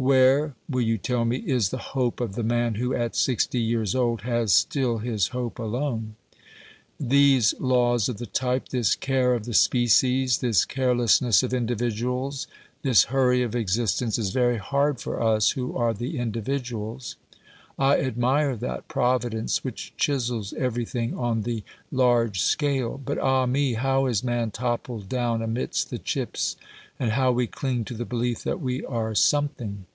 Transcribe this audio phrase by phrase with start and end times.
[0.00, 3.96] Where, will you tell me, is the hope of the man who at sixty years
[3.96, 6.14] old has still his hope alone?
[7.00, 11.52] These laws of the type, this care of OBERMANN 177 the species, this carelessness of
[11.52, 12.46] individuals,
[12.82, 17.16] this hurry of existence is very hard for us who are the individuals.
[17.76, 24.06] I admire that providence which chisels everything on the arge scale; but, ah me, how
[24.06, 26.56] is man toppled down amidst the chips,
[27.00, 29.86] and how we cling to the belief that we are some thing